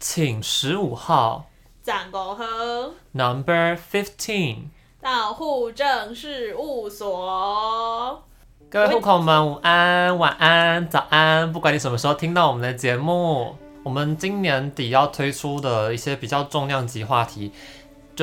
[0.00, 1.46] 请十五号。
[1.82, 2.94] 长沟河。
[3.12, 4.68] Number fifteen。
[5.00, 8.22] 到户政事务所。
[8.70, 17.50] 各位户口们，午安、晚安、早安，不管你什么时候听到我们的节目，我们今年底要推出的一些比较重量级话题。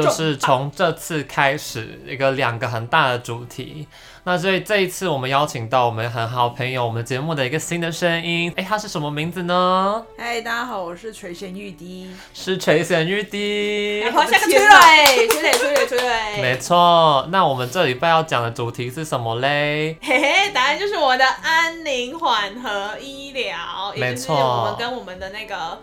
[0.03, 3.87] 就是从这次开始，一个两个很大的主题。
[4.27, 8.51] 那所以这一次我们邀请到我们很好朋友，我们节目的一个新的声音。
[8.57, 10.03] 哎，他是什么名字呢？
[10.17, 14.03] 嗨，大家好，我是垂涎欲滴，是垂涎欲滴。
[14.11, 16.41] 好，下个推蕊，推蕊，推蕊，推蕊。
[16.41, 19.95] 没错，那我们这礼拜要讲的主题是什么嘞？
[20.01, 25.79] 嘿嘿，答案就是我的安宁缓和医疗，没错，也就是我们跟我们的那个。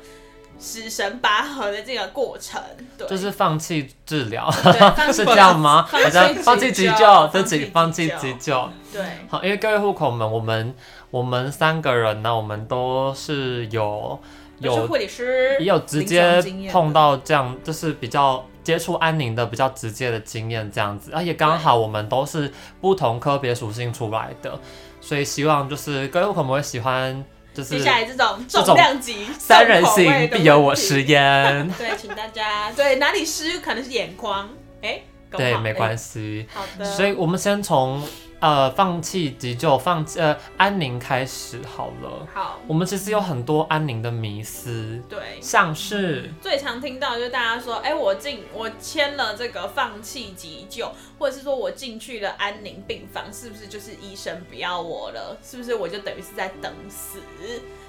[0.63, 2.63] 死神拔河的这个过程，
[2.97, 4.49] 对，就是放弃治疗，
[5.13, 5.83] 是这样吗？
[5.83, 8.71] 好像放弃急救，自己放弃急救。
[8.93, 10.73] 对，好，因为各位户口们，我们
[11.11, 14.17] 我们三个人呢，我们都是有
[14.61, 16.41] 有护理师，也有直接
[16.71, 22.49] 碰到这样，就是比较接触安宁的比较直接的经验这样子，而且刚好我们都是
[22.81, 24.57] 不同科别属性出来的，
[25.01, 27.25] 所以希望就是各位户口们会喜欢。
[27.55, 31.69] 就是接下来这种重量级三人行必有我师焉。
[31.79, 34.49] 对，请大家对哪里湿可能是眼眶，
[34.83, 36.59] 哎、欸，对，没关系、欸。
[36.59, 38.03] 好的，所以我们先从。
[38.43, 42.27] 呃，放弃急救，放弃呃安宁开始好了。
[42.35, 50.91] 好，我们其实有很多安宁的迷思，对，像是最常听到就是大家说，哎、欸，我进我签了这个放弃急救，
[51.21, 55.39] 或者是说我进去了安宁病房，是不是就是医生不要我了？
[55.41, 57.21] 是不是我就等于是在等死？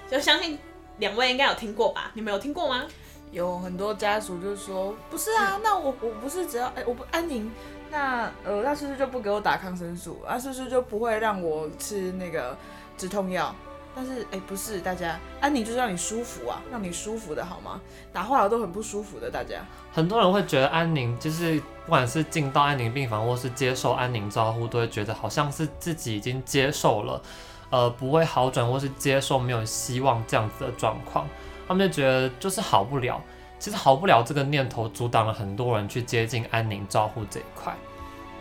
[0.07, 0.59] 就相信
[0.99, 2.11] 两位应该有听过吧？
[2.13, 2.85] 你们有听过吗？
[3.31, 7.51] 有很多家属就说，不是啊，那我我不是只要哎、欸，我不安宁。
[7.93, 10.19] 那呃，那是不是就不给我打抗生素？
[10.27, 12.57] 那是不是就不会让我吃那个
[12.97, 13.53] 止痛药？
[13.95, 17.79] 但是哎、不是，大家安宁就是让你舒服啊，让你舒服的好吗？
[18.11, 19.59] 打化疗都很不舒服的，大家。
[19.91, 27.21] 很多人会觉得安宁就是不管是进到安宁病房或是接受安宁照护，都会觉得好像是自己已经接受了，
[27.69, 31.27] 呃，不会好转或是接受没有希望这样子的状况，
[31.67, 33.21] 他们就觉得就是好不了。
[33.59, 37.73] 其实好不了这个念头阻挡了很多人去接近安宁照护这一块。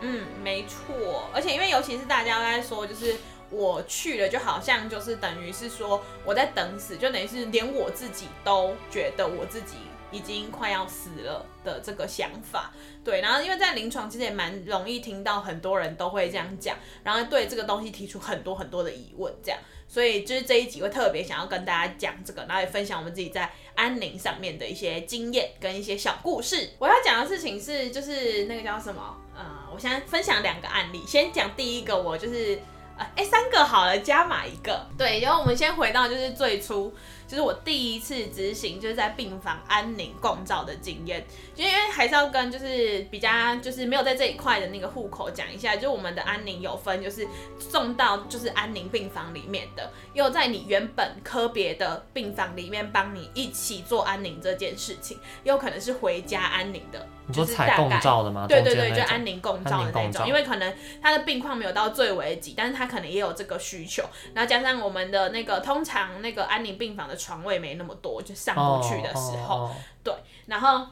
[0.02, 3.16] 嗯，没错，而且因为尤其是大家都在说，就是
[3.50, 9.76] 我去了，就好像就是等于是说我在等死，就等于是连我自己都觉得我自己
[10.10, 12.72] 已经快要死了的这个想法。
[13.04, 19.60] 对，然后因为在临床其实也蛮容易听到很多人都会这样讲，然后对这个东西提出很多很多的疑问，这样。
[19.86, 26.70] 所以就是这一集会特别想要跟大家讲这个，然后也分享我们自己在安宁上面的一些经验跟一些小故事。
[26.78, 29.14] 我要讲的事情是，就是那个叫什么？
[29.34, 31.04] 呃，我先分享两个案例。
[31.06, 32.60] 先讲第一个，我就是
[32.96, 34.86] 呃，哎，三个好了，加码一个。
[34.98, 36.92] 对，然后我们先回到就是最初。
[37.24, 47.26] 就是我第一次执行，就是在病房安宁共照的经验，就因为还是要跟就是比较就是没有在这一块的那个户口讲一下，就我们的安宁有分，就是
[47.58, 57.08] 送到就是安宁病房里面的，又在你原本科别的病房里面帮你一起做安宁这件事情，又可能是回家安宁的。
[57.26, 58.46] 你说采共照的吗？
[58.48, 64.02] 对对对，就安宁共照的那种，因为可能他的病况没有到最危急，但是他可能也有这个需求，
[64.34, 69.76] 然后加上我们的那个通常那个安宁病房的床位没那么多，就上不去的时候，oh, oh, oh.
[70.02, 70.14] 对，
[70.46, 70.86] 然后。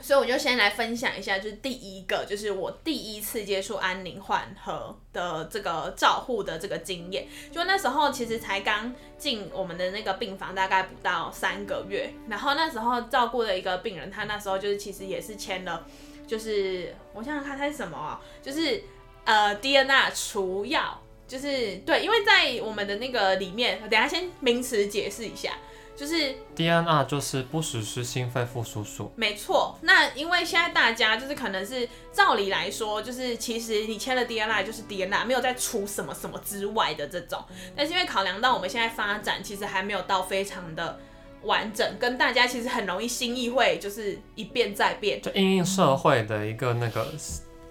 [0.00, 7.26] 所以我就先来分享一下，就是第一个，就是我第一次接触安宁缓和的这个照护的这个经验。
[7.50, 12.08] 就那时候其实才刚进我们的那个病房，大概不到三个月。
[12.28, 15.84] 然后那时候照顾的一个病人，他那时候就是其实也是签了，
[16.28, 18.80] 就是我想想看他是什么啊，就是
[19.24, 25.58] 呃，DNA 除药，就是对，因为在我们的那个里面，等下先名词解释一下。
[25.98, 29.76] 就是 DNR 就是不实施心肺复苏术，没错。
[29.82, 37.42] 那因为现在大家就是可能是照理来说，就是其实你签了 DNR 就是 DNR，没有再除什么什么之外的这种。
[37.74, 41.00] 但是因为考量到我们现在发展其实还没有到非常的
[41.42, 47.04] 完整，跟大家其实很容易心意会就是一变再变，就因应社会的一个那个。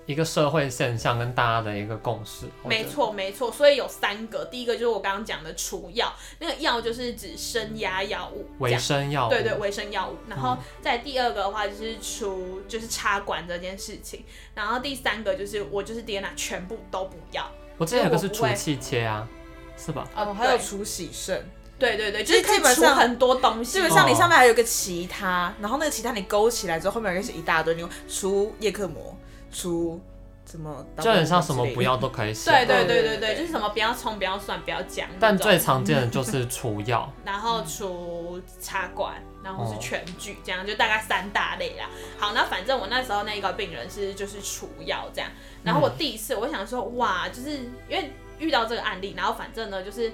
[0.07, 14.23] 一个社会现象跟大家的一个共识，没错没错，所以有三个，第一个就是我刚刚讲的除药，那个药就是指升压药物，维生药物，对对维生药物，然后在第二个的话就是除就是插管这件事情，
[14.55, 17.45] 然后第三个就是我就是 DNA 全部都不要，
[17.77, 19.27] 我之前有个是除气切啊，
[19.75, 20.07] 是吧？
[20.15, 21.45] 哦，还有除洗肾，
[21.77, 29.13] 对对对，就是基本上很多东西，基本上你上面还有个其他，然后那个其他你勾起来之后，后面有个是一大堆，你除叶克膜。
[29.57, 29.99] 除
[30.45, 32.51] 什么，就很像什么不要都可以写。
[32.51, 35.09] 对对对对对，就是什么不要葱、不要蒜、不要姜。
[35.19, 41.89] 但最常见的就是除药，然后除插管，然后是全剧，这样就大概三大类啦。
[42.19, 45.29] 好，那反正我那时候那个病人是就是除药这样，
[45.63, 47.49] 然后我第一次我想说哇，就是
[47.89, 50.13] 因为遇到这个案例，然后反正呢就是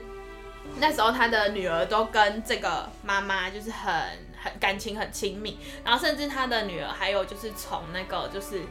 [0.80, 3.94] 那时候他的女儿都跟这个妈妈就是很
[4.42, 8.62] 很感情很亲密，然后甚至他的女儿还有就是从那个就是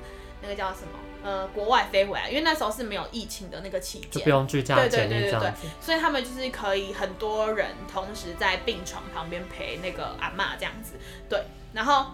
[0.43, 0.99] 那个叫什么？
[1.25, 10.95] 呃，国外飞回来，因为那时候是没有疫情的那个期间，就不用居家检疫对对对对，所以他们就是可以很多人同时在病床旁边陪那个阿妈这样子。
[11.29, 11.41] 对，
[11.73, 12.07] 然后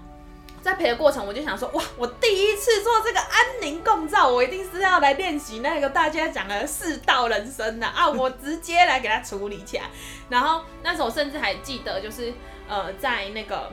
[0.60, 9.84] 在陪的过程，我就想说，哇，我第一次做这个安宁共照，我一定是要来练习那个大家讲的世道人生的啊，啊，我直接来给他处理起来。
[10.28, 12.34] 然后那时候甚至还记得，就是
[12.68, 13.72] 呃，在那个。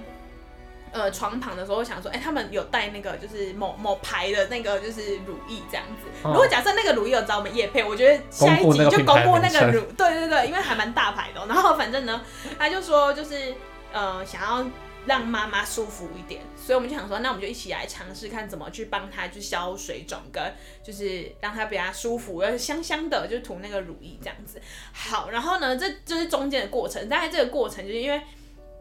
[0.95, 6.07] 呃，床旁的时候，我想说，哎、欸，他们有带那个，就是某某牌的那个，就是乳液这样子。
[6.23, 11.45] 哦、如果假设那个乳液有找我们叶配，我觉得下一集就公布那个乳，对对对，因为还蛮大牌的。
[11.47, 12.21] 然后反正呢，
[12.57, 13.53] 他就说，就是
[13.91, 14.65] 呃，想要
[15.05, 20.41] 让妈妈舒服一点，所以我们就想说，那我们就一起来尝试看怎么去帮她去消水肿，跟
[20.81, 24.61] 就是让她比较舒服，又香香的，就涂那个乳液这样子。
[24.93, 27.09] 好，然后呢，这就是中间的过程。
[27.09, 28.21] 大概这个过程就是因为。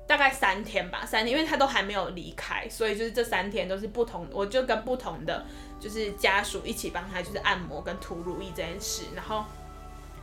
[0.07, 5.47] 大概三天吧，三天，因为他都还没有离开，所以就是这三天都是不同，我就跟不同的
[5.81, 9.45] 就是家属一起帮他就是按摩跟涂乳液这件事，然后，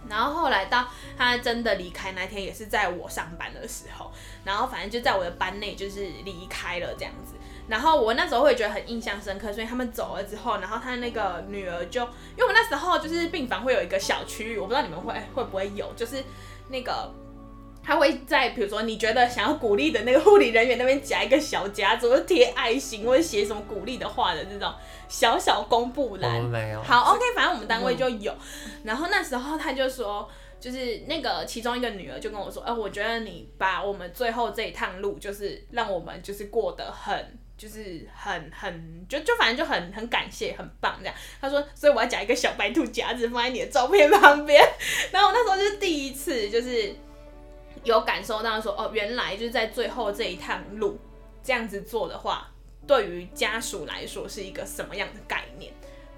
[0.08, 0.88] 然后后来到
[1.18, 4.12] 他真的离开那天也是在我上班的时候，
[4.44, 7.34] 然后反正就在我的班内就是离开了这样子，
[7.68, 16.24] 然后我那时候会觉得很印象深刻，所以他们走了之后，然后他那个女儿就，因为我那时候就是病房会有一个小区域，我不知道你们会会不会有，就是
[16.70, 17.12] 那个。
[17.92, 24.74] 他会在比如说你觉得想要鼓励的那个护理人员那边夹一个小夹子，或者贴爱心，或者写什么鼓励的话的这种
[25.10, 26.42] 小小公布栏。
[26.42, 26.82] 没有。
[26.82, 28.34] 好，OK，反正我们单位就有。
[28.86, 30.26] 然后那时候他就说，
[30.58, 41.16] 就是那个其中一个女儿就跟我说，哎、呃，我觉得你把我们最后这一趟路，就是让我们就是过得很，就是很很就就反正就很很感谢，很棒这样。
[41.42, 44.66] 他说，所以我要夹一个小白兔夹子放在你的照片旁边。
[45.12, 46.96] 然后我那时候就是第一次，就是。
[47.84, 51.00] 有感受到说哦，原来就是在最后这一趟路
[51.44, 52.48] 这样子做的话，
[52.86, 55.72] 对于家属来说是一个什么样的概念？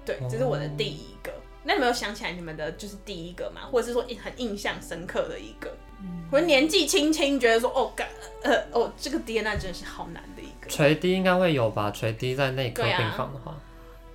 [0.04, 1.32] 对，这是我的第一个。
[1.62, 3.62] 那有没有想起来你们的就是第一个嘛？
[3.70, 5.74] 或者是说很印象深刻的一个？
[6.30, 8.06] 或者年纪轻轻觉得说哦，干
[8.42, 10.68] 呃哦，这个爹那真的是好难的一个。
[10.68, 11.90] 垂滴应该会有吧？
[11.90, 13.56] 垂滴在内科病房的话。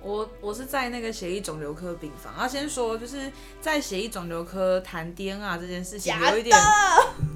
[0.02, 3.30] 我我是在那个血液肿瘤科病房，啊先说就是
[3.60, 6.56] 在血液肿瘤科谈 DNA 这件事情有一点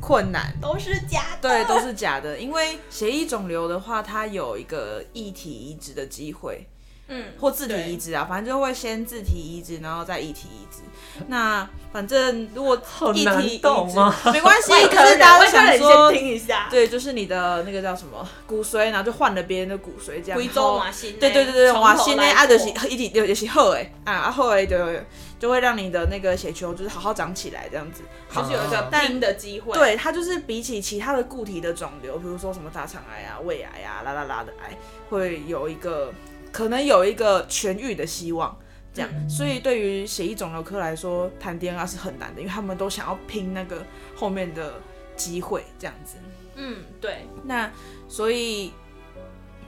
[0.00, 6.66] 困难，都是假的，对，都是假的，因为血液肿瘤的话，它有一个异体移植的机会。
[7.08, 10.80] 嗯，或自体移植啊，反正就会先自体移植，然后再异体移植。
[11.28, 12.74] 那反正如果
[13.14, 13.68] 异体移植
[14.32, 20.34] 没关系，可是大家都想说听一下，对，就是你的那个叫什么骨髓，然后就换了别人的骨髓这样。
[20.34, 24.76] 贵州马，新对对对对，马，新的啊，就是一体有有些好哎啊，啊好哎就
[25.38, 28.02] 就会让你的那个血球就是好好长起来这样子，
[28.34, 29.72] 就是有一个拼的机会。
[29.74, 34.76] 对，它就是比起其他的固体的肿瘤，比如说什么大肠癌啊、胃癌啊、啦啦啦的癌，
[35.10, 36.10] 会有一个。
[36.54, 38.56] 可能有一个痊愈的希望，
[38.92, 43.84] 这样，嗯、所以对于血液肿瘤科来说，谈 DNA 是很难的，因为他们都想要拼那个
[44.14, 44.74] 后面的
[45.16, 46.14] 机会，这样子。
[46.54, 47.26] 嗯，对。
[47.42, 47.68] 那
[48.08, 48.72] 所以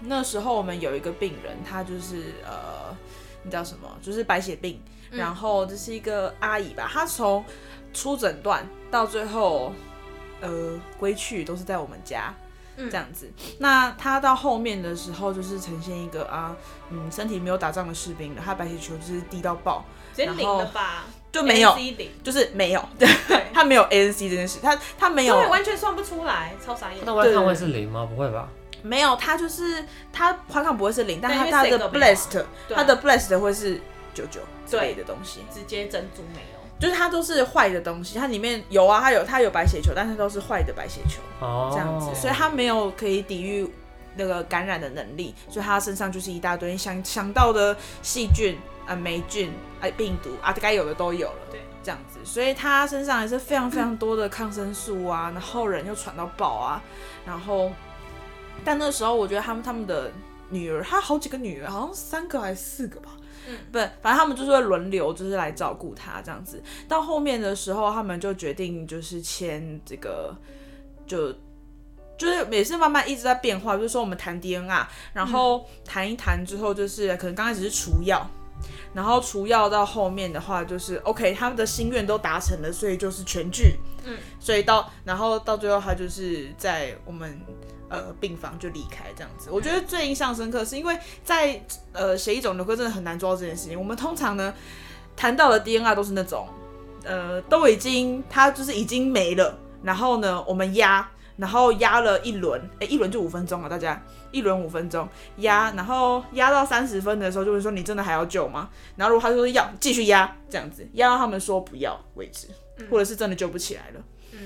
[0.01, 2.97] 那时候我们有一个病人，他就是呃，
[3.43, 3.89] 你知道什么？
[4.01, 7.45] 就是白血病，嗯、然后这是一个阿姨吧，她从
[7.93, 9.73] 初诊断到最后
[10.41, 12.33] 呃归去都是在我们家。
[12.77, 16.55] 这样子，那他到后面的时候就是呈现一个啊，
[16.91, 19.85] 嗯，身体没有打仗的士兵了，他白血球就是低到爆，
[20.17, 21.77] 零的吧就没有，
[22.23, 23.09] 就是没有， 对，
[23.53, 27.03] 他没有 ANC 这件事，他他没有，完全算不出来，超傻眼。
[27.05, 28.07] 那外抗会是零吗？
[28.09, 28.49] 不会吧？
[28.83, 33.81] 没有，他就是他外抗不会是零，但他他的 blast，他的 blast 会是
[34.15, 36.56] 九九之类的东西，直接珍珠没有。
[36.79, 43.67] 就是它都是坏的东西，它里面有啊，它有它有白血球，但是都是坏的白血球，哦、这样子，所以它没有可以抵御
[44.15, 56.83] 那个感染的能力，所以它身上就是一大堆想想到的细菌啊、霉菌啊、病毒啊，该有的都有了，对，这样子，所以它身上也是非常非常多的抗生素啊，嗯、然后人又喘到爆啊，
[57.27, 57.73] 然后，
[58.65, 60.11] 但那时候我觉得他们他们的
[60.51, 63.11] 女儿，她好几个女儿，好像三个还是四个吧。
[63.49, 66.61] 嗯，不，反正他们就是会轮流，就是来照顾他这样子。
[66.89, 70.35] 到后面的时候，他们就决定就是签这个，
[71.07, 71.33] 就
[72.19, 73.77] 就是也是慢慢一直在变化。
[73.77, 78.29] 比如说我们谈 DNA，然后谈一谈之后，就是可能刚开始是除药，
[78.93, 83.77] 然后除药到后面的话，就是 OK，他们的心愿都达成了，所以就是全剧。
[84.05, 87.41] 嗯，所以到然后到最后，他就是在我们
[87.89, 89.51] 呃病房就离开这样子。
[89.51, 91.61] 我觉得最印象深刻是因为在
[91.93, 93.79] 呃血液肿瘤科真的很难做到这件事情。
[93.79, 94.53] 我们通常呢
[95.17, 96.49] 谈到的 DNR 都是那种
[97.05, 104.03] 呃都已经他就是已经没了，然后呢我们压，然后压了一轮，哎一轮就五分钟啊，大家。
[104.33, 108.69] 一轮五分钟压，然后压到三十分的时候，就会说你真的还要救吗？
[108.95, 112.49] 然后如果他说要继续压，这样子压到他们说不要为止，
[112.91, 114.01] 或者是真的救不起来了。
[114.33, 114.41] 嗯，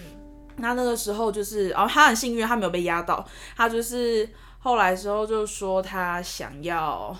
[0.60, 3.26] 那那个时候就是，哦，他很幸运，他没有被压到，
[3.56, 4.28] 他就是
[4.60, 7.16] 后来的时候就说他想要，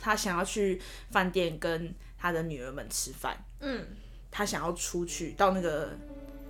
[0.00, 0.80] 他想要去
[1.10, 3.36] 饭店跟他的女儿们吃饭。
[3.60, 3.86] 嗯，
[4.30, 5.90] 他想要出去到那个。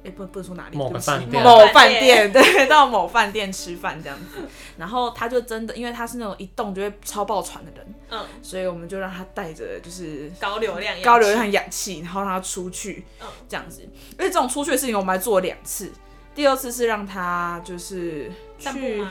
[0.05, 4.49] 哎，不，不能说哪里，某饭店，某饭店，对，到某饭店吃饭这样子。
[4.77, 13.83] 然后他就真的，因为他是那种一动就会超爆喘的人，嗯，所以我们就让他带着就是高流量、高流量氧气，然后让他出去，嗯，这样子。
[14.17, 15.91] 而且这种出去的事情，我们还做了两次。
[16.35, 19.05] 第二次是让他就是去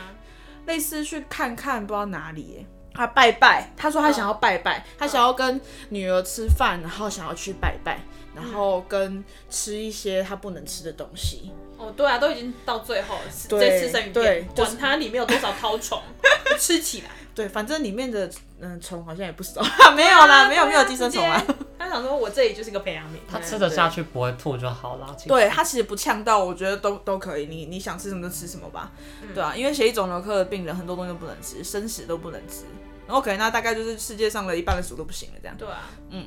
[0.66, 3.72] 类似去看看，不知道哪里，他拜拜。
[3.76, 5.60] 他说他想要拜拜，他想要跟
[5.90, 8.00] 女儿吃饭，然后想要去拜拜。
[8.36, 11.52] 然后跟吃一些他不能吃的东西。
[11.78, 16.02] 哦，对啊，都已经到最后了，这次生鱼片，管它里面有多少绦虫，
[16.60, 17.10] 吃起来。
[17.36, 18.28] 对，反正里面的
[18.60, 19.62] 嗯虫好像也不少，
[19.96, 21.40] 没有啦，没有没有寄生虫啊。
[21.78, 25.16] 他想说，我这里就是个培养皿，他吃得下去不会吐就好了。
[25.28, 27.46] 对，他其实不呛到，我觉得都都可以。
[27.46, 28.92] 你你想吃什么就吃什么吧。
[29.36, 32.64] 对啊，因为血液肿瘤科的病人很多东西都不能吃，生食都不能吃。
[33.06, 35.56] 然后可能那大概就是世界上的一半的鼠都不行了，这样。
[35.56, 36.26] 对啊，嗯。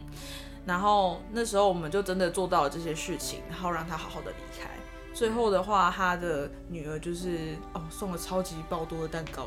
[0.65, 4.71] 然后那时候我们就真的做到了这些事情，然后让他好好的离开。
[5.13, 9.47] 最后的话，他的女儿就是哦送了超级爆多的蛋糕，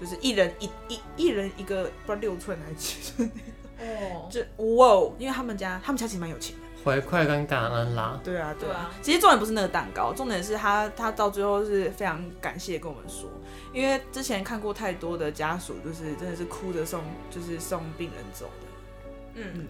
[0.00, 3.30] 就是一人一一一人一个，不知道六寸还是七寸
[3.78, 4.40] 哦，就
[4.76, 8.20] 哇哦，因为他们家他们家其实蛮有钱的，回馈跟感恩啦。
[8.22, 13.28] 对啊对啊，其实重点不是那个蛋糕，重点是他他到最后是非常感谢跟我们说，
[13.72, 18.66] 因为之前看过太多的家属，就是真的是哭着送，就是送病人走的，
[19.34, 19.44] 嗯。
[19.54, 19.66] 嗯。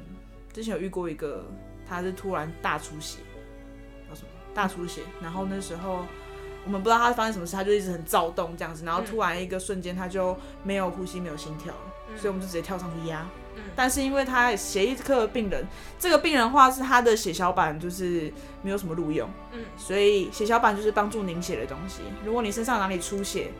[0.52, 1.45] 之前有遇过一个，
[1.85, 3.19] 他是突然大出血，
[4.54, 6.06] 大出血，然后那时候
[6.64, 11.80] 我们不知道他发生什么事，他就一直很躁动这样子，然后突然一个瞬间他就没有呼吸，没有心跳了，
[12.11, 13.26] 嗯、所以我们就直接跳上去压。
[13.56, 15.66] 嗯、但是因为他血液科的病人，
[15.99, 18.32] 这个病人的话是他的血小板就是
[18.62, 22.00] 没有什么录用，嗯，所以血小板就是帮助凝血的东西。
[22.25, 23.52] 如果你身上哪里出血，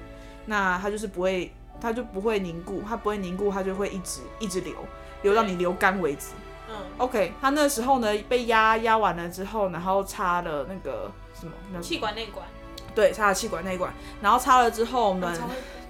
[0.47, 4.75] 那它就是不会，它就不会凝固，它不会凝固，它就会一直一直流，
[5.23, 6.29] 流到你流干为止。
[6.97, 12.47] OK，他那时候呢被压压完了之后，然后插了那个什么气管内管，
[12.95, 13.93] 对，插了气管内管，
[14.23, 15.39] 然后插了之后我们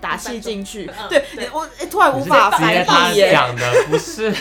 [0.01, 3.15] 打气进去，对，我突然无法反应。
[3.15, 4.35] 耶，讲的 不是，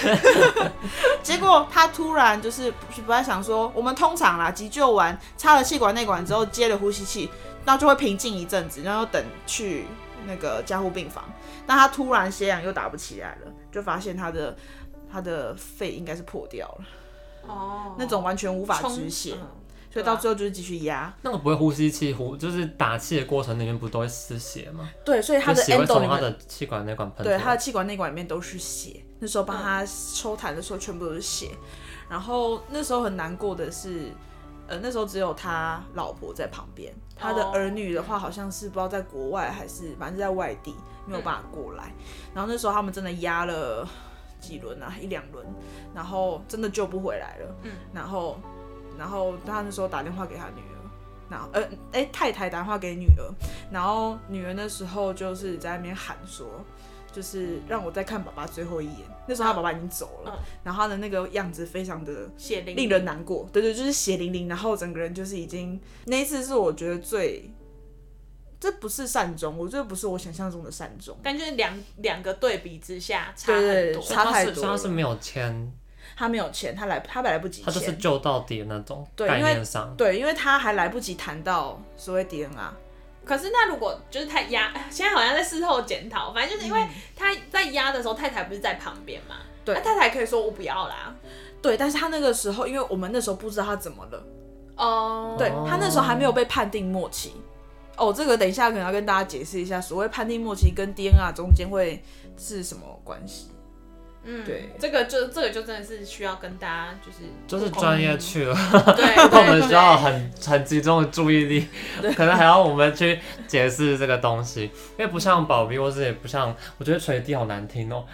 [1.21, 2.73] 结果他突然就是
[3.05, 7.29] 不太想说，我们通常啦急救完插了气管内管之后接了呼吸器，
[7.65, 9.85] 那就会平静一阵子，然后等去
[10.25, 11.23] 那个加护病房，
[11.67, 14.55] 但他突然血氧又打不起来了，就发现他的。
[15.13, 16.85] 他的肺应该是破掉了，
[17.47, 19.47] 哦，那种完全无法止血，嗯、
[19.91, 21.13] 所以到最后就是继续压。
[21.21, 24.89] 那个不会呼吸器呼，就是打气的过程里面不都会失血吗？
[25.05, 29.03] 对，所以他的 endo 里面，他的气管内管喷，对，他的气管内管里面都是血。
[29.19, 31.51] 那时候帮他抽痰的时候，全部都是血。
[31.51, 31.57] 嗯、
[32.09, 34.11] 然后那时候很难过的是，
[34.67, 41.93] 呃，那时候只有他老婆在旁边，他的儿女的话好像是不知道在国外还是反正是在外地，没有办法过来。
[41.99, 42.03] 嗯、
[42.33, 43.87] 然后那时候他们真的压了。
[44.43, 45.45] 几轮啊，一两轮，
[45.95, 47.55] 然后真的救不回来了。
[47.63, 48.37] 嗯，然后，
[48.99, 50.75] 然后他那时候打电话给他女儿，
[51.29, 53.23] 然后，呃，哎，太太打电话给女儿，
[53.71, 56.45] 然后女儿那时候就是在那边喊说，
[57.09, 58.97] 就是让我再看爸爸最后一眼。
[59.25, 63.47] 那时候他爸爸已经走了，嗯、然后他的那个样子非常的血淋淋，令人难过。
[63.53, 67.49] 对对，就是血淋淋，然后整个人就是已经，那一次是我觉得最。
[68.63, 71.13] 这不是善终，我觉得不是我想象中的善终。
[71.21, 74.63] 感觉两两个对比之下差很多，差太多。
[74.63, 75.69] 他是没有签，
[76.15, 79.93] 他没有签，他来他来不及签，他就是救到底的那种概念上。
[79.97, 82.73] 对，因为他还来不及谈到所谓 DNA。
[83.25, 89.35] 可是那如果就是他压，现在好像在事后检讨，反正就是因为他在压的时候，太太不是在旁边嘛？
[89.65, 91.13] 对，太太可以说我不要啦。
[91.61, 94.23] 对，但是他那个时候，因为我们那时候不知道他怎么了。
[94.77, 95.35] 哦。
[95.37, 97.33] 对，他那时候还没有被判定末期。
[97.97, 102.01] 哦，这个等一下可能要跟大家解释一下，所谓判定末期跟 DNR 中间会
[102.37, 103.49] 是什么关系？
[104.25, 108.55] 嗯，对，这个就这个就真的是需要跟大家就是 就是专业去了，
[108.95, 109.05] 对，
[109.37, 111.67] 我们需要很很集中的注意力，
[112.15, 114.63] 可能还要我们去解释这个东西，
[114.97, 118.05] 因为不像保 B 或是也不像，我觉得锤地好难听哦。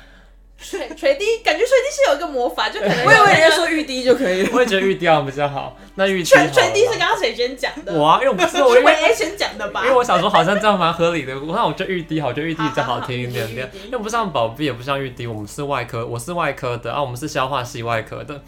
[0.61, 4.49] 水水滴，感觉水滴是有一个魔法，就可能我以为人家说玉滴就可以了。
[4.53, 5.77] 我也觉得玉滴比较好。
[5.95, 7.93] 那玉滴水水滴是刚刚谁先讲的？
[7.93, 9.83] 我啊，因为我不是我，是维 A 先讲的吧？
[9.85, 11.39] 因为我想说好像这样蛮合理的。
[11.39, 13.65] 我看我觉得玉滴好，我觉得玉滴比较好听一点点。
[13.67, 18.41] 好好好又不像宝碧，也不像玉滴，我们是外科，我是外科的啊，我们是消化系外科的，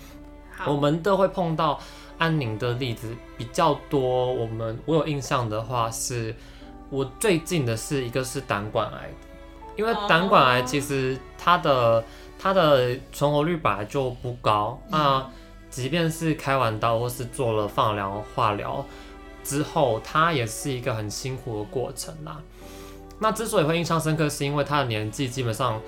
[0.68, 1.80] 我们都会碰到
[2.18, 4.32] 安宁的例子比较多。
[4.34, 6.36] 我们我有印象的话是，
[6.90, 9.10] 我最近的是一个是胆管癌。
[9.76, 12.04] 因为胆管癌其实它的
[12.40, 15.28] 它的存活率本来就不高，那
[15.70, 18.86] 即便是开完刀或是做了放疗、化疗
[19.44, 22.42] 之后，它也是一个很辛苦的过程啦。
[23.20, 25.80] 那之所以会印象深刻，是因为他的年纪基本上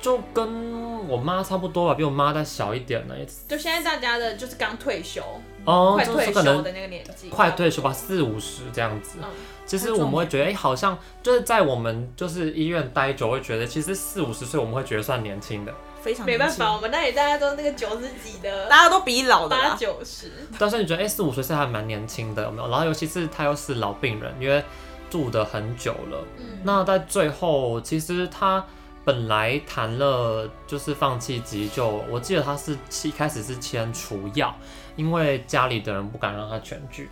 [0.00, 3.14] 就跟我妈差不多吧，比我妈再小一点呢。
[3.48, 5.22] 就现在大家的就是刚退休
[5.64, 9.18] 哦，快退休的那个年纪，快退休吧，四五十这样子。
[9.22, 9.28] 嗯
[9.64, 20.30] 其实我们会觉得，哎、欸，好像就是在我们就是医院待久，会觉得其实四五十岁我们会觉得算年轻的，非常没办法，我们那里大家都那个九十几的，大家都比老的八九十。
[20.58, 22.68] 但是你觉得，哎、欸，四五十岁还蛮年轻的，有没有？
[22.68, 24.62] 然后尤其是他又是老病人，因为
[25.08, 26.18] 住的很久了。
[26.38, 26.58] 嗯。
[26.64, 28.62] 那在最后，其实他
[29.04, 34.54] 本来谈了就是放弃急救，我记得他是一开始是签除药，
[34.96, 37.08] 因为家里的人不敢让他全聚。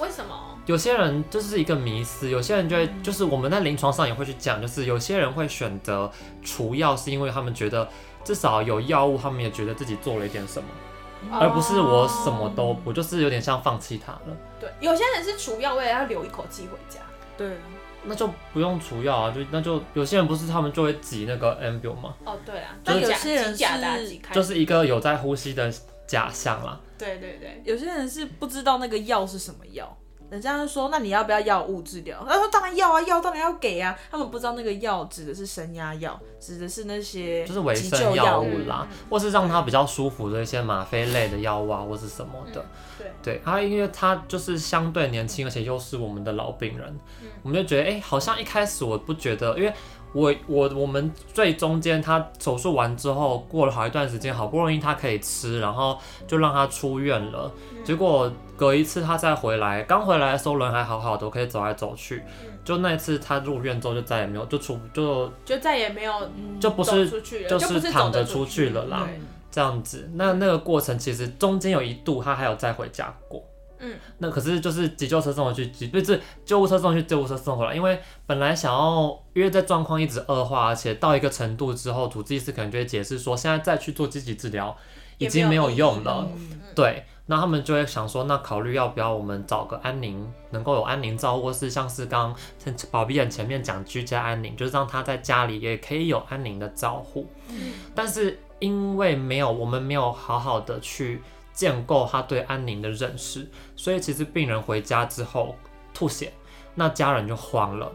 [0.00, 0.58] 为什么？
[0.66, 6.10] 有些人就是一个迷思，有些人就会，就是我们在临床上也会去讲，就是有些人会选择
[6.42, 7.86] 除药，是因为他们觉得
[8.24, 14.36] 至少有药物，他们也觉得自己做了一点什么，而不是我什么都不，就是有点像放弃他了。
[14.58, 17.00] 对，有些人是除药为了要留一口气回家。
[17.36, 17.58] 对，
[18.04, 22.14] 那就不用除药啊，就那就有些人不是他们就会挤那个 ambule 吗？
[22.24, 25.70] 哦，对啊，但有些人是就是一个有在呼吸的
[26.10, 26.80] 假象啦。
[26.98, 29.96] 对对对，有些人是不知道那个药是什么药。
[30.28, 32.24] 人家就说，那你要不要药物治疗？
[32.28, 33.96] 他说当然要啊，药当然要给啊。
[34.10, 42.64] 他们不知道那个药指的是升压药，指的是那些就是维生药物啦，或是让他比较舒服的一些吗啡类的药物啊，或是什么的。
[42.96, 46.98] 对对，他因为他就是相对年轻，而且又是我们的老病人，
[47.42, 49.72] 我们就觉得哎、欸，好像一开始我不觉得，因为。
[50.12, 57.50] 我我我们最中间，他手术完之后，过了好一段时间，好不容易他可以吃，然后就让他出院了。
[57.84, 62.22] 结果隔一次他再回来，刚回来的时候人还好好的，可以走来走去。
[62.64, 66.12] 就那一次他入院之后就再也没有，就出就就再也没有，
[66.60, 67.08] 就不是
[67.48, 69.08] 就是躺着出去了啦。
[69.50, 73.42] 这样子，那那个过程其实中间有一度他还有再回家过。
[73.80, 77.74] 嗯，那可是就是急救车送回去，急不是救护车送去，救护车送回来。
[77.74, 84.76] 因为本来想要，因为在状况一直恶化，而且到一个程度之后，主治医师可能就会解释说，现在再去做积极治疗
[85.16, 86.28] 已经没有用了。
[86.74, 97.26] 对，那他们就会想说，那考虑要不要我们找个安宁，能够有安宁照，或是像是刚刚宝碧眼前面讲居家安宁，就是让他在家里也可以有安宁的照护。
[97.48, 101.22] 嗯，但是因为没有，我们没有好好的去。
[101.52, 105.54] 建构他对安宁的认识，所以其实病人回家之后
[105.92, 106.32] 吐血，
[106.74, 107.90] 那家人就慌了。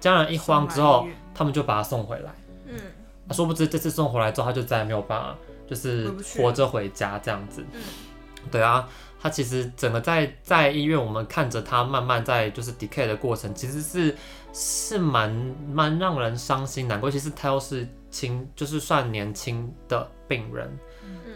[0.00, 2.32] 家人一慌之后，他们就把他送回来。
[2.66, 2.78] 嗯，
[3.28, 7.64] 啊，殊不知这次送回来之后，他就再也没有办法，就是活着回家这样子。
[7.72, 7.80] 嗯，
[8.50, 8.88] 对啊，
[9.20, 14.16] 他其实整个在在医院，我们看着他慢慢在就是 decay 的过程，其实是
[14.52, 15.30] 是蛮
[15.68, 17.10] 蛮让人伤心难过。
[17.10, 20.78] 其实他又是轻，就是算年轻的病人，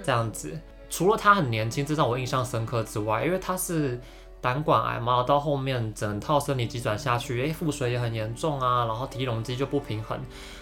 [0.04, 0.56] 这样子。
[0.92, 3.98] 除了他很年轻，这让我印象深刻之外，因为他是
[4.42, 10.20] 胆管癌嘛，到后面整套生理急转下去，诶，腹水也很严重啊，然后提容肌就不平衡，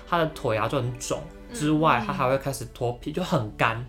[0.09, 1.21] 他的腿啊就很肿，
[1.53, 3.85] 之外、嗯、他还会开始脱皮，就很干，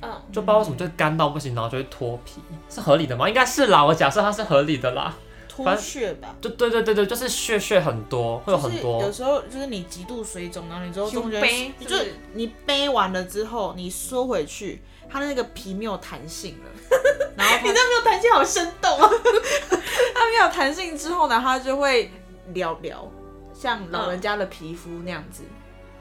[0.00, 3.28] 嗯，就不知道为什么就干到不行，然后就会脱皮，是合理的吗？
[3.28, 5.14] 应该是啦，我假设它是合理的啦，
[5.54, 14.80] 脱血吧，就对对对对，就是血血很多，会有很多，有时候就是你极度水肿，然后你之后中间就是你背完了之后，你缩回去。
[15.06, 16.98] 它的那个皮没有弹性了，
[17.36, 19.08] 然后你那没有弹性好生动啊！
[20.12, 22.10] 它没有弹性之后呢，它就会
[22.52, 23.08] 聊聊，
[23.52, 25.44] 像老人家的皮肤那样子。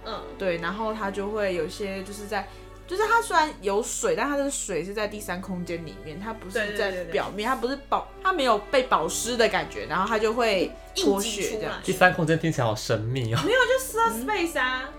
[0.05, 2.47] 嗯，对，然后它就会有些就是在，
[2.85, 11.73] 就是它虽然有水，但它的水是在第三空间里面，它不是在表面，它不是保，它没有被保湿的感觉，然后它就会脱血这样。
[11.83, 13.39] 第三空间听起来好神秘哦。
[13.45, 14.89] 没有，就 Sir Space 啊。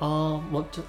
[0.00, 0.82] 哦，我就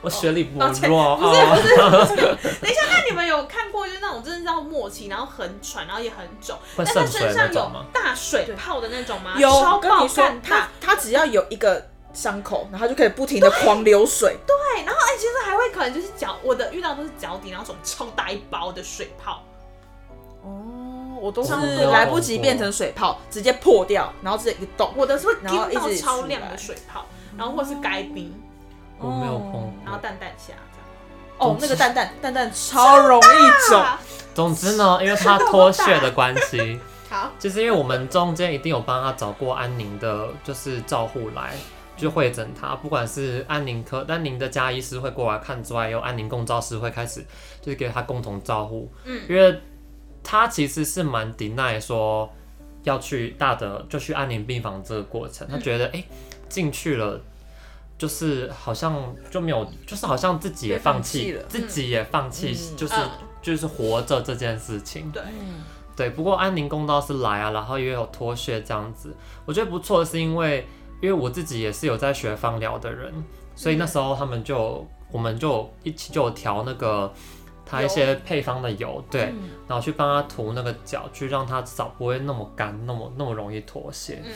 [0.00, 2.16] 我学历不不是不是不是。
[2.60, 9.34] 等一下，那你们有看过就是那种真的叫末期，然后很喘，然后也很肿，但他身上有大水泡的那种吗？
[9.38, 14.36] 有，超跟你说，他他只要有一个伤口，然后就可以不停的狂流水。
[14.46, 19.42] 对， 对，然后哎，其实还会可能就是脚，我的遇到都是脚底，然后肿超大一包的水泡。
[20.42, 21.52] 哦，我都是
[21.86, 24.92] 来不及变成水泡，直接破掉，然后直接一个洞。
[24.96, 27.04] 我的是会丢到超亮的水泡。
[27.38, 28.34] 然后或是该冰，
[28.98, 31.52] 我没有碰然后蛋蛋虾这样。
[31.52, 33.84] 哦，那个蛋蛋蛋蛋超容易肿。
[34.34, 41.54] 总之呢，因为他脱屑的关系， 好，就是因为我们中间一定有帮他找过安宁的，就是照护来
[42.00, 47.24] 就会诊他，不管是安宁科安宁的家医师会过来看之外，有安宁共照师会开始
[47.60, 48.90] 就是给他共同照护。
[49.04, 49.60] 嗯，因为
[50.22, 52.28] 他其实是蛮 deny 说
[52.82, 56.02] 要去大的就去安宁病房这个过程，他觉得哎
[56.48, 57.20] 进、欸、去了。
[58.00, 63.10] 就是好像就没有，就是好像自己也放弃了，自己也放弃，嗯、就是、嗯、
[63.42, 65.10] 就是活着这件事情。
[65.12, 65.22] 对，
[65.94, 66.08] 对。
[66.08, 70.66] 不过安宁公道是来啊，然后也有脱屑这样子，我觉得不错，是因为
[71.00, 73.12] 因为我自己也是有在学芳疗的人，
[73.54, 77.12] 所以那时候他们就我们就一起就调那个
[77.64, 84.22] 他一些配方的油，对，嗯、然后去帮他涂那个脚，去让他至少不会那么干，那么那么容易脱屑。
[84.24, 84.32] 嗯、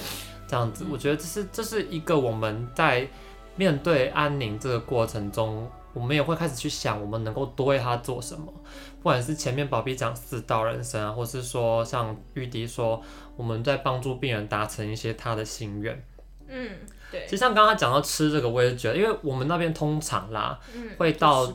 [0.49, 3.09] 这样子，我觉得这是这是一个我们在。
[3.57, 8.53] 面对安宁这个过程中，我们也会开始去想，我们能够多为他做什么。
[9.01, 13.01] 不管是前面宝碧讲四道人生啊，或是说像玉迪说，
[13.37, 16.05] 我们在帮助病人达成一些他的心愿。
[16.49, 16.71] 嗯，
[17.11, 17.25] 对。
[17.25, 21.47] 其实像刚刚讲到吃这个，我也觉得，因为我们那边通常啦，嗯、会到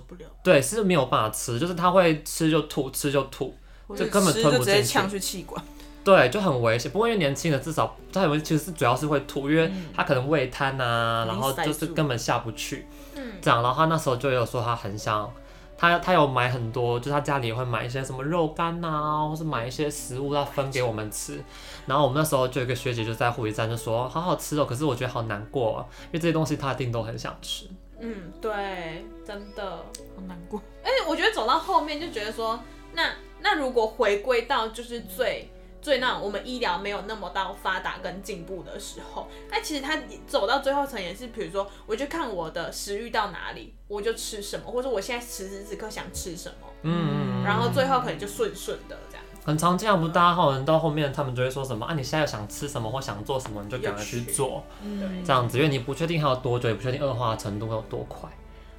[0.43, 3.55] 对是没有办法吃，就是他会吃就吐，吃就吐，
[3.95, 5.63] 就根本吞不进去，呛去气管。
[6.03, 6.89] 对，就很危险。
[6.91, 12.87] 不过因为年轻的至少他以为其实是主要是会吐，因为他可能胃瘫啊，嗯、然后就是根本下不去。
[13.15, 15.31] 嗯，这样，然后他那时候就有说他很想，
[15.79, 21.41] 他他有买很多，就他家里也会买一些什么肉干啊，或是买一些食物要分给我们吃。
[21.85, 27.65] 然后我们那时候就有一个学姐就在护理站就说好好吃哦，可是我觉得好难过哦，因为这些东西他一定都很想吃。
[28.01, 29.77] 嗯，对，真的
[30.15, 30.61] 好难过。
[30.83, 32.59] 哎，我觉得走到后面就觉得说，
[32.93, 35.49] 那那如果回归到就是最。
[35.81, 49.25] 最那我们医疗没有那么到发达跟进步的时候，那其实他走到最后层也是，比如说，我就看我的食欲到哪里，我就吃什么，或者我现在此时此刻想吃什么，嗯，然后最后可能就顺顺的这样。
[49.45, 58.29] 很常见，不是大家好像到后面他们就会说什么啊，你现在想吃什么或想做什么，你就赶快去做，嗯，这样子，因为你不确定还有多久，也不确定恶化的程度会有多快。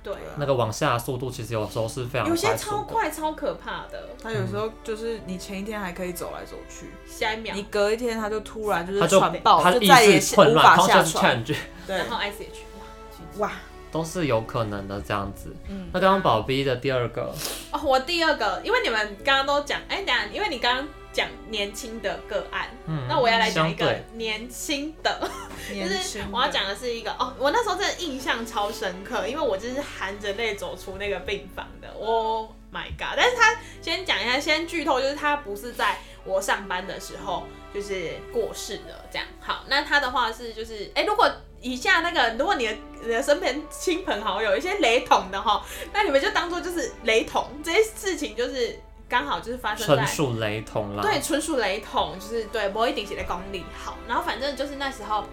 [0.02, 4.08] 对，那个往下的速度其实有时候是非常快，有些超快超可怕的。
[4.22, 7.54] 他有时候就是你前一天还可以走来走去，下一秒。
[7.54, 11.44] 你隔一天他就突然就是喘爆，他就再也无法下船。
[11.86, 13.52] 对，然后 ICH，哇哇，
[13.92, 15.54] 都是有可能的这样子。
[15.68, 17.34] 嗯，那刚刚宝 B 的第二个，
[17.72, 20.88] 哦，我第二个，因为你们刚刚都讲，哎，等下，因为你刚刚。
[21.12, 25.28] 讲年轻的个案，嗯、那我要来讲一个年轻的，
[25.68, 33.16] 就是我要讲的是一个哦，我那时候真的印象超深刻，因为我就是含着泪走出那个病房的，Oh my god！
[33.16, 37.44] 但是他先讲一下，先剧透，就是他不是在我上班的时候
[37.74, 39.26] 就是过世的，这样。
[39.40, 41.28] 好，那他的话是就是，哎、欸，如果
[41.60, 48.78] 以下那个，如果你的你的身边亲朋好友一些雷同的哈，那你们就当做就是雷同这些事情，就是。
[49.10, 53.98] 刚好就是发生在纯属雷同了，对，纯属雷同，就是对，不会一定写的功力好。
[54.06, 55.24] 然后反正就是那时候，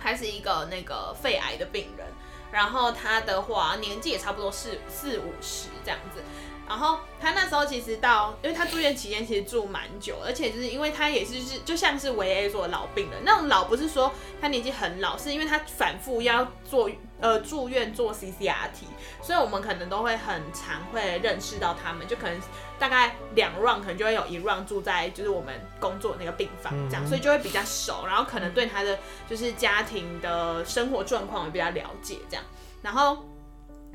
[0.00, 2.06] 他是一个那个肺癌的病人，
[2.52, 6.22] 然后他的话年纪也差不多四四五十这样子。
[6.68, 16.88] 然后他那时候其实到，因为他住院期间其实住蛮久，而且就是因为他也是就是就像是维 A 做的老病人，那种老不是说他年纪很老，是因为他反复要做
[17.20, 18.84] 呃住院做 CCRT，
[19.22, 22.40] 所以我们可能都会很常会认识到他们，就可能
[22.78, 32.44] 大概两 round 可能就会有一 round 住在就是我们工作那个病房这样，所以就会比较熟，然后可能对他的就是家庭的生活状况也比较了解这样。
[32.82, 33.24] 然后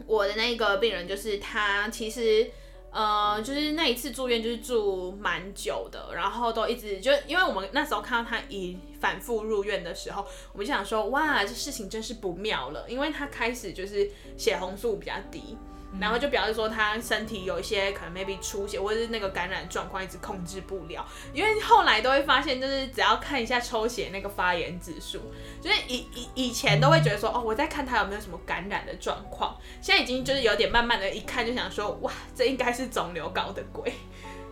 [0.06, 2.50] 我的那个病人就是他其实。
[2.96, 15.58] 呃，就是那一次住院，就是住蛮久的，然后都一直就，因为我们那时候看到他已反复入院的时候，我们就想说，哇，这事情真是不妙了，因为他开始就是血红素比较低。
[16.00, 25.20] 然后就表示说他身体有一些可能 maybe 出血或者是那个感染状况一直控制不了，因为后来都会发现就是只要看一下抽血那个发炎指数，
[25.62, 33.94] 就是以以以前都会觉得说哦，我在看他有没有什么感染的状况，现在已经就是有点慢慢的一看就想说哇，这应该是肿瘤搞的鬼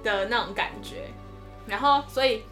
[0.03, 1.09] 的那种感觉，
[1.67, 2.43] 然后所以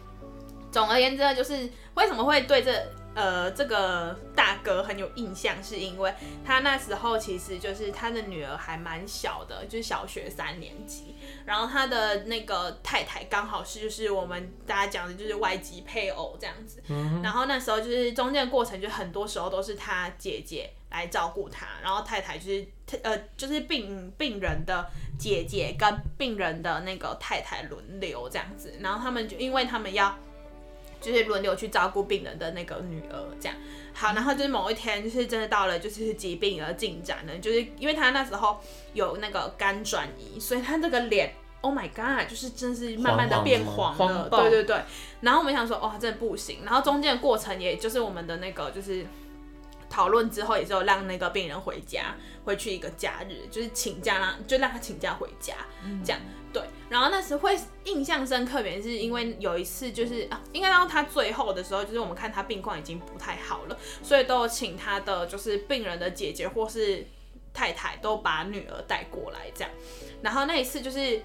[0.70, 2.72] 总而言之呢，就是为什么会对这。
[3.14, 16.82] 呃，这个大哥很有印象，是因为他那时候其实就是他的女儿还蛮小的，就是小学三年级，然后他的那个太太刚好是就是我们大家讲的就是外籍配偶这样子，
[17.22, 22.66] 然后那时候就是中间的过程就很多时候都是他姐姐来照顾他，然后太太就是
[23.02, 30.16] 呃就是病病人的姐姐跟病人的那个太太轮流这样子，然后他们就因为他们要。
[31.02, 33.56] 就是轮流去照顾病人的那个女儿，这样，
[33.92, 38.58] 好，然后就是某一天，就是真的到了就是疾病而进展了，就是因为他那时候
[38.94, 44.80] 有那个肝转移，所以他这个脸，Oh my God，就是真是慢慢的变黄了，对对对。
[45.20, 46.60] 然后我们想说，哦，真的不行。
[46.64, 49.04] 然后中间的过程，也就是我们的那个就是
[49.92, 52.14] 讨论之后，也是有让那个病人回家，
[52.46, 56.18] 回去一个假日，就是请假让就让他请假回家，嗯、这样。
[56.50, 67.06] 对，然后那时会印象深刻，原因是因为有一次就是啊，应该到他最后的时候，就是我们看他病况已经不太好了，所以都有请他的就是病人的姐姐或是
[67.54, 69.70] 太太都把女儿带过来这样。
[70.22, 71.22] 然后那一次就是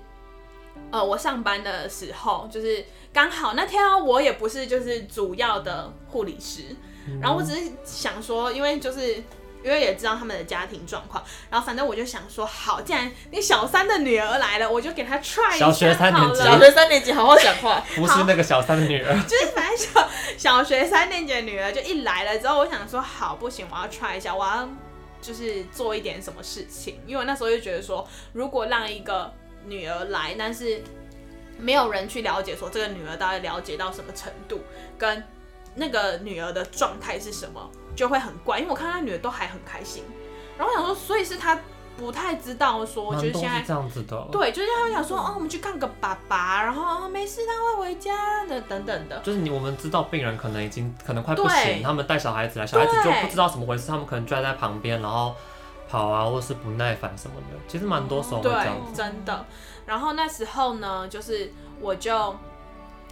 [0.91, 6.73] 呃，我上班的时候，就是刚好那天我也不是就是主要的护理师，
[7.21, 9.23] 然后我只是想说，因为就是。
[9.63, 15.73] 因为也知道他们的家庭状况，然后反正我就想说，好，既然你小三的女儿来了，我就给她 try 一下好了。
[15.73, 17.83] 小学三年级，小学三年级，好好讲话。
[17.97, 24.69] 不是那个小三的女儿， 就是反正小小学三年级的女儿就一来了之后，我想说，好，不行，我要 try 一下，我要
[25.21, 27.01] 就是做一点什么事情。
[27.05, 29.33] 因为我那时候就觉得说，如果让一个
[29.65, 30.81] 女儿来，但是
[31.57, 34.61] 没有人去了解说这个女儿到底了解到什么程度，
[34.97, 35.21] 跟
[35.77, 37.71] 那个女儿的状态是什么。
[37.95, 40.03] 就会很怪，因为我看他女儿都还很开心，
[40.55, 41.59] 然后我想说，所以是他
[41.97, 49.17] 不太知道说，就是现在是这样子的，对，就是他会想说，哦，我们去看个爸爸，然后、哦、没事，他会回家的，等等的。
[49.21, 55.33] 就是你我们知道病人可能已经可能快不行，他们带小孩子来，小孩子就不知道怎么回事，他们可能就在旁边，然后
[55.89, 59.45] 跑啊，或是不耐烦什么的，其实蛮多时候会这样子，对，真的。
[59.87, 62.35] 然后那时候呢，就是我就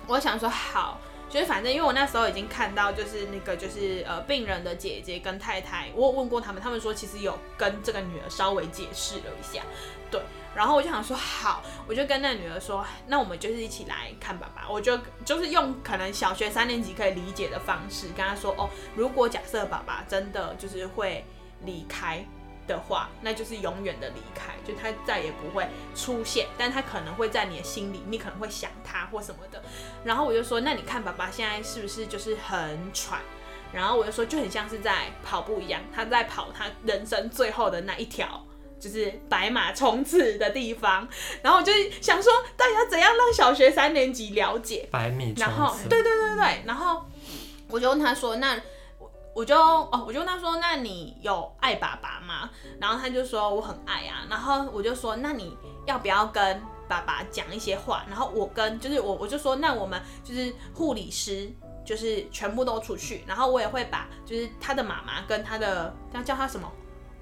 [0.06, 1.00] 我想说好。
[1.36, 9.62] 就是反正，因为我那时候已经看到，就是那个就是呃病人的姐姐跟太太，我问过他们，他们说其实有跟这个女儿稍微解释了一下，
[10.10, 10.22] 对。
[10.56, 14.70] 然后我就想说好，我就跟那女儿说，那我们就是一起来看爸爸。
[14.70, 21.26] 我就就是用可能小学三年级可以理解的方式跟他说，哦，如果假设爸爸真的就是会
[21.66, 22.26] 离开。
[22.68, 29.62] 的话，那就是永远的离开，就他再也不会出现，但他可能会在你的心里，你可能会想他或什么的。
[30.04, 33.20] 然后我就说，那你看爸爸现在是不是就是很喘？
[33.72, 38.46] 然后我就说，就很像是在跑步一样，他在跑他人生最后的那一条，
[38.80, 41.08] 就是白马冲刺的地方。
[41.42, 45.42] 然后我就想说，大家怎样让小学三年级了解百米冲刺？
[45.42, 47.06] 然后对对对对，然后
[47.68, 48.60] 我就问他说，那。
[49.36, 61.52] 我就哦，我就跟他说：“那你有爱爸爸吗？”然后他就说：“我很爱啊。”然后我就说：“那你要不要跟爸爸讲一些话？”然后我跟就是我我就说：“那我们就是护理师，
[61.84, 63.26] 就是全部都出去。
[63.28, 66.72] 然后我也会把就是他的妈妈跟他的要叫他什么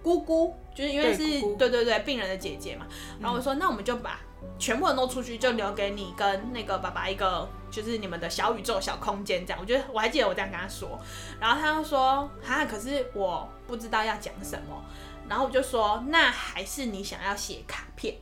[0.04, 2.86] 姑姑，就是因为是对，对对病人的姐姐嘛。
[3.20, 4.20] 然后我说：“那我们就把。”
[4.60, 9.60] 全部人都出去，就留给你跟那个爸爸一个，就是你们的小宇宙、小空间这样。
[9.60, 11.00] 我觉得我还记得我这样跟他说，
[11.40, 14.84] 然后他就说：“哈，可是我不知道要讲什么。”
[15.28, 18.16] 然后我就说：“那还是你想要写卡片。”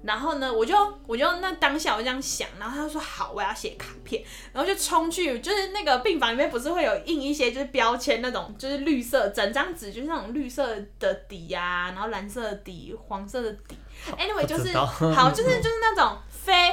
[0.00, 0.76] 然后呢，我就
[1.08, 13.76] 我就那当下我这样想，然后他就说好，我要写卡片，然后就冲去，就是那个病房里面不是会有印一些就是标签那种，就是绿色整张纸就是那种绿色的底呀、啊，然后蓝色的底，黄色的底
[14.16, 16.72] ，anyway 就是好，就是就是那种非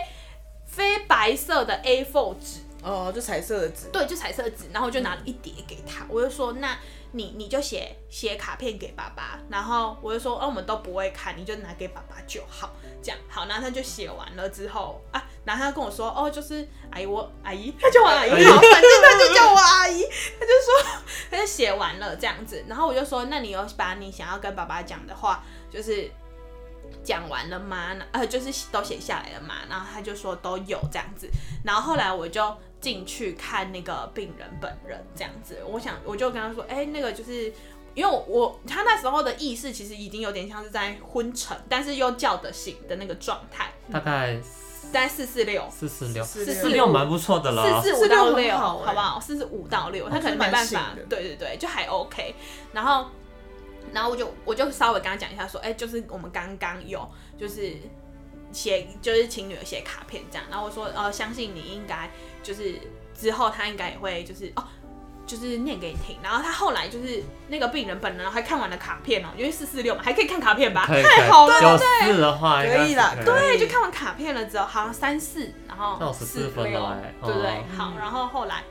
[0.66, 6.78] 非白色的 A4 纸，哦，就彩色的纸，对，就彩色的纸，然后我就拿了一叠给他，我就说那。
[7.12, 13.46] 你你就写写卡片给爸爸，然后我就说，哦，我们都不会看，你就拿给爸爸就好，这样好。
[13.46, 20.04] 然后他就写完了之后啊，然后他跟我说，哦，就是阿姨我阿姨，他叫我阿姨，好，反正他就叫我阿姨，
[20.38, 26.12] 他就说他就写完了这样子，然后我就说，那你有把你想要跟爸爸讲的话，就是
[27.04, 27.96] 讲完了吗？
[28.12, 29.56] 呃，就是都写下来了嘛？
[29.70, 31.30] 然后他就说都有这样子，
[31.64, 32.56] 然后后来我就。
[32.82, 37.52] 进去看那个病人本人这样子，我想我就跟他说，哎、欸，那个就是
[37.96, 44.38] 因为我，我他那时候的意识其实已经有点像是在昏沉，但是又叫得醒的那个状态，大概
[44.92, 49.20] 在四四六四四六四四六蛮不错的了，四四五到六好不好？
[49.20, 52.36] 四四五到六，他可能没办法，对对对，就还 OK。
[52.72, 53.08] 然后
[53.94, 57.74] 然后我就我就稍微跟他讲一下说，哎、欸，就是我们刚刚有就是。
[58.52, 62.10] 写就是请女儿写卡片这样，然后我说呃，相信你应该
[62.42, 62.76] 就是
[63.14, 64.64] 之后他应该也会就是哦，
[65.28, 66.18] 就是念给你听。
[66.24, 70.86] 然后他后来就是那个病人本人还看完了卡片哦，因为四四六嘛，还可以看卡片吧？
[70.86, 76.64] 太好了，对对对，的话可以了，对，就看完卡片了之后，好像三四，然后四六，
[77.24, 77.62] 对不对？
[77.76, 78.64] 好，然后后来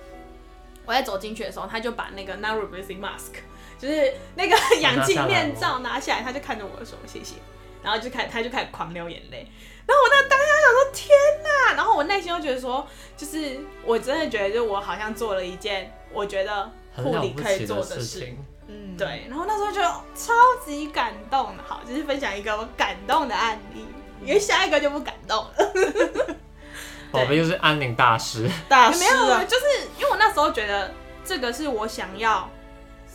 [0.87, 3.35] 我在走进去的时候，他就把那个 non-breathing mask，
[3.79, 7.37] 就是那个氧气面罩拿下来，他就看着我说谢谢，
[7.83, 9.47] 然后就开他就开始狂流眼泪。
[9.87, 11.11] 然后我那当下想说天
[11.43, 18.21] 哪，然后我内心又觉得说，就是我真的觉得，就我好像做了一件我觉得护理可以做的事。
[18.21, 18.39] 情。
[18.67, 19.83] 嗯，对，然后那时候就
[20.15, 20.33] 超
[20.65, 21.55] 级感动。
[21.67, 23.85] 好，就是分享一个我感动的案例，
[24.25, 26.37] 因为下一个就不感动了。
[27.13, 29.65] 宝贝又是安宁大师，大师没有，啊，就是
[29.99, 30.91] 因为我那时候觉得
[31.23, 32.49] 这个是我想要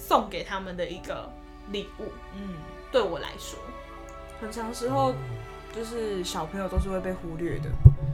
[0.09, 1.31] 送给他们的一个
[1.71, 2.55] 礼物，嗯，
[2.91, 3.59] 对我来说，
[4.41, 5.13] 很长时候
[5.75, 7.69] 就是小朋友都是会被忽略的，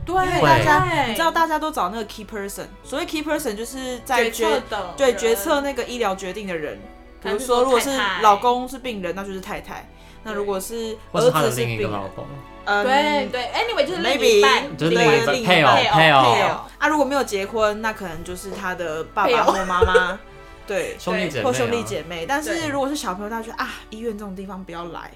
[0.05, 6.77] 对因为大家你知道大家都找那个 key person，所谓 key person 就是在决策的对决策那个医疗决定的人，
[7.23, 7.89] 比如说说如果是
[8.21, 9.85] 老公是病人，那就是太太；
[10.23, 12.25] 那如果是或是他的儿子是另一个病人，老公，
[12.65, 12.83] 嗯。
[12.83, 15.25] 对对，anyway 就是另 maybe 一半，就是另另一半。
[15.45, 16.33] 配偶另一半配偶。
[16.33, 16.49] 配偶。
[16.77, 20.19] 啊，如果没有结婚，那可能就是他的爸爸或妈妈，
[20.67, 22.25] 对，兄弟姐妹、啊，或兄弟姐妹。
[22.27, 25.11] 但是如果是小朋友，他就觉得啊，医院这种地方不要来。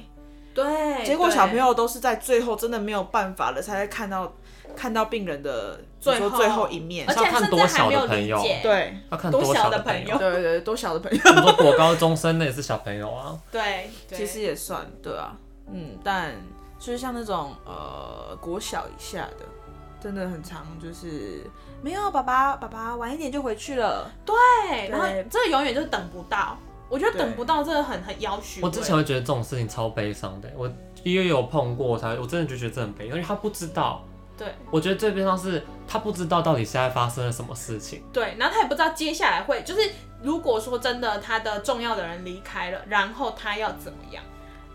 [0.53, 4.33] 对，结果小朋友都是在最后真的没有办法了，才会看到
[4.75, 7.13] 看到病人的最后最后一面而。
[7.13, 10.17] 且甚至要看多小还没有的朋友理解，对要看多小小的朋友。
[10.17, 15.37] 对对对，多小的朋友，很多国高中生那也是小朋友啊， 对，对其实也算对啊，
[15.71, 16.33] 嗯，但
[16.77, 19.45] 就是像那种呃国小以下的，
[20.01, 21.43] 真的很常就是
[21.81, 24.35] 没有爸爸爸爸晚一点就回去了，对，
[24.89, 26.57] 然后对这个永远就是等不到，
[26.89, 28.61] 我觉得等不到真的很很要求。
[28.61, 30.69] 我之前会觉得这种事情超悲伤的，我
[31.03, 34.03] 因为有碰过，我才我真的就觉得这很悲伤，因为他不知道。
[34.37, 38.01] 对我觉得最悲伤是他不知道到底现在发生了什么事情。
[38.13, 39.81] 对，然后他也不知道接下来会就是，
[40.21, 44.23] 如果说真的他的重要的人离开了，然后他要怎么样？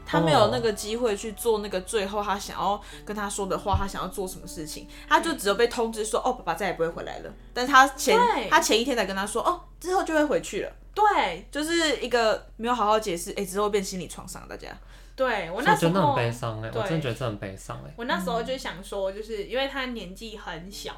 [0.07, 7.33] 他没有那个机会去做那个最后他想要跟他说的话，他想要做什么事情，他就只有被通知说，哦，爸爸再也不会回来了。
[7.53, 8.19] 但是他前
[8.51, 14.69] 他前一天才跟他说，哦，之后就会回去了，对就是一个没有好好解释，哎、之后变心理创伤，大家。
[15.17, 17.95] 对，我我那时候觉得那很悲伤哎，对我真的觉得这很悲伤哎。
[17.97, 20.93] 我那时候就想说，就是因为他年纪很小，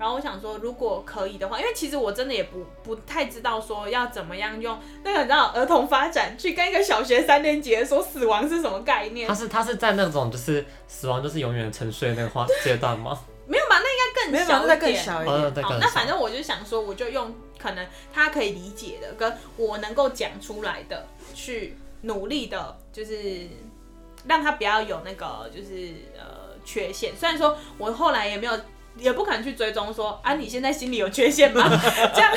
[0.00, 13.20] 然后我想说，如果可以的话，因为其实我真的也不不太知道说要怎么样用那个你知道儿童发展去跟一个小学三年级的说死亡是什么概念他，是他是在那种就是死亡就是永远沉睡那个话 阶段吗？
[13.46, 13.76] 没有吧？
[13.78, 14.78] 那应该没有，更小一点。
[14.78, 15.54] 更小一哦，点。
[15.56, 23.46] 再更，好那反正我就想说，我就用可能他可以理解的，跟我能够讲出来的，去努力的，就是
[24.26, 27.14] 让他不要有那个就是呃缺陷。
[27.14, 28.52] 虽然说我后来也没有，
[28.96, 31.62] 也不可能去追踪说啊，你现在心里有缺陷吗？
[32.14, 32.32] 这样，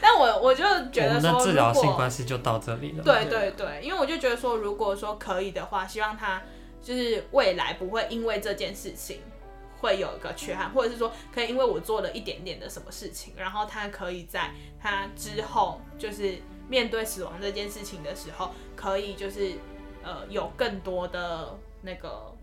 [0.00, 3.02] 但我我就觉得说，我们的治疗性关系就到这里了。
[3.02, 6.42] 对对对，因为我就觉得说，如果说可以的话，希望他
[6.82, 9.20] 就是未来不会因为这件事情
[9.80, 16.36] 会有一个缺憾，或者是说可以因为我做了一点点的什么事情，然后他可以在他之后就是
[16.68, 19.52] 面对死亡这件事情的时候，可以就是
[20.02, 22.34] 呃有更多的那个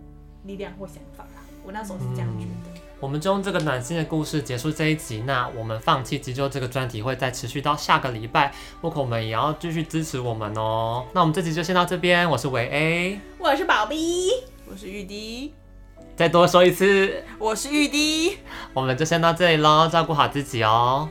[0.45, 1.43] 力量或想法啦。
[1.63, 2.70] 我那时候是这样觉得。
[3.01, 5.23] 我们就用这个暖心的故事结束这一集。
[5.25, 11.03] 那我们放弃急救这个专题会再持续到下个礼拜，不过我们也要继续支持我们哦。
[11.11, 14.29] 那我们这集就先到这边，我是维 A，我是宝 B，，
[14.69, 15.53] 我是玉滴，
[16.15, 18.37] 再多说一次，我是玉滴。
[18.73, 21.09] 我们就先到这里喽，照顾好自己哦。